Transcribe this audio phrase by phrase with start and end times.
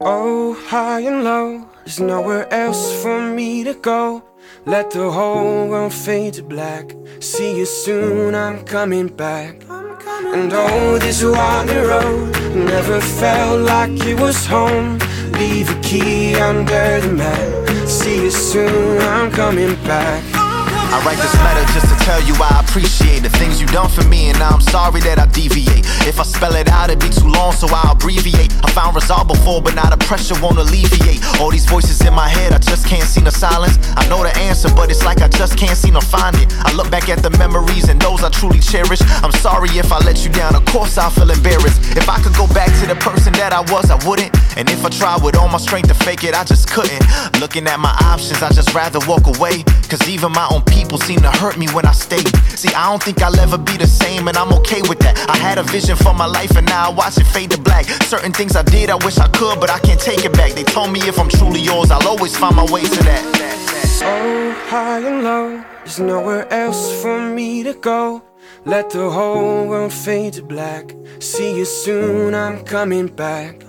[0.00, 4.24] Oh, high and low, there's nowhere else for me to go.
[4.66, 6.96] Let the whole world fade to black.
[7.20, 9.62] See you soon, I'm coming back.
[9.70, 14.98] And oh, this winding road never felt like it was home.
[15.38, 17.88] Leave a key under the mat.
[17.88, 20.24] See you soon, I'm coming back.
[20.34, 24.02] I write this letter just to tell you I appreciate the things you done for
[24.08, 25.73] me, and I'm sorry that I deviate.
[26.06, 28.52] If I spell it out, it'd be too long, so I'll abbreviate.
[28.62, 31.24] I found resolve before, but now the pressure won't alleviate.
[31.40, 33.78] All these voices in my head, I just can't seem to silence.
[33.96, 36.52] I know the answer, but it's like I just can't seem to find it.
[36.60, 39.00] I look back at the memories and those I truly cherish.
[39.24, 41.96] I'm sorry if I let you down, of course I feel embarrassed.
[41.96, 44.36] If I could go back to the person that I was, I wouldn't.
[44.56, 47.04] And if I tried with all my strength to fake it, I just couldn't.
[47.40, 49.62] Looking at my options, I just rather walk away.
[49.88, 52.24] Cause even my own people seem to hurt me when I stay.
[52.54, 55.18] See, I don't think I'll ever be the same, and I'm okay with that.
[55.28, 57.86] I had a vision for my life, and now I watch it fade to black.
[58.04, 60.52] Certain things I did, I wish I could, but I can't take it back.
[60.52, 63.22] They told me if I'm truly yours, I'll always find my way to that.
[64.06, 68.22] Oh, high and low, there's nowhere else for me to go.
[68.64, 70.94] Let the whole world fade to black.
[71.20, 73.62] See you soon, I'm coming back.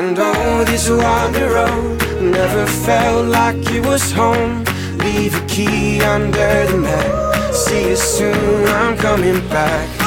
[0.00, 4.64] And oh, this winding road never felt like it was home.
[4.96, 7.54] Leave a key under the mat.
[7.54, 9.99] See you soon, I'm coming back.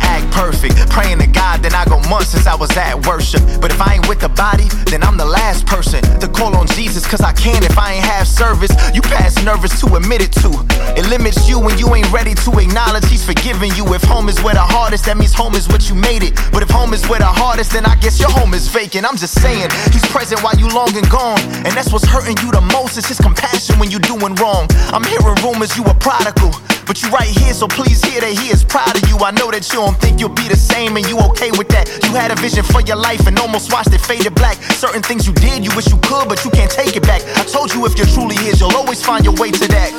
[0.00, 0.76] Act perfect.
[0.90, 3.42] Praying to God, then I go months since I was at worship.
[3.60, 6.66] But if I ain't with the body, then I'm the last person to call on
[6.68, 8.72] Jesus, cause I can if I ain't have service.
[8.94, 10.50] You pass nervous to admit it to.
[10.96, 13.84] It limits you when you ain't ready to acknowledge He's forgiving you.
[13.94, 16.34] If home is where the hardest, that means home is what you made it.
[16.52, 19.06] But if home is where the hardest, then I guess your home is vacant.
[19.06, 21.40] I'm just saying, He's present while you long and gone.
[21.64, 24.66] And that's what's hurting you the most, is His compassion when you doing wrong.
[24.92, 26.52] I'm hearing rumors you a prodigal.
[26.90, 29.16] But you right here, so please hear that he is proud of you.
[29.18, 31.86] I know that you don't think you'll be the same, and you okay with that.
[32.02, 34.56] You had a vision for your life and almost watched it fade to black.
[34.74, 37.22] Certain things you did, you wish you could, but you can't take it back.
[37.38, 39.90] I told you if you're truly his, you'll always find your way to that.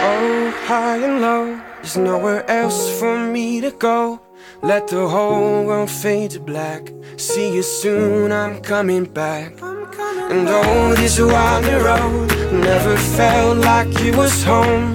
[0.00, 4.18] Oh, high and low, there's nowhere else for me to go.
[4.62, 6.94] Let the whole world fade to black.
[7.18, 9.52] See you soon, I'm coming back.
[9.60, 14.94] And oh, this winding road never felt like it was home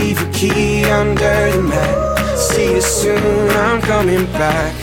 [0.00, 2.38] leave a key under the mat.
[2.38, 4.74] See you soon, I'm coming back.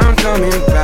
[0.00, 0.77] I'm coming back.